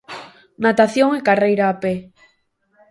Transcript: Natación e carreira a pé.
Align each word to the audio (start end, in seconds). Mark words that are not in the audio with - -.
Natación 0.65 1.09
e 1.17 1.21
carreira 1.27 1.65
a 1.67 1.75
pé. 1.83 1.93